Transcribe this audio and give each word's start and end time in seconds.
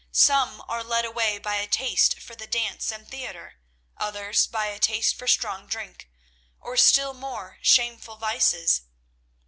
Some 0.11 0.63
are 0.67 0.83
led 0.83 1.05
away 1.05 1.37
by 1.37 1.57
a 1.57 1.67
taste 1.67 2.19
for 2.19 2.33
the 2.35 2.47
dance 2.47 2.91
and 2.91 3.07
theatre, 3.07 3.59
others 3.97 4.47
by 4.47 4.65
a 4.65 4.79
taste 4.79 5.13
for 5.13 5.27
strong 5.27 5.67
drink, 5.67 6.09
or 6.59 6.75
still 6.75 7.13
more 7.13 7.59
shameful 7.61 8.15
vices. 8.17 8.81